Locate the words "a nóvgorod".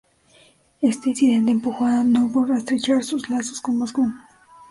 1.85-2.55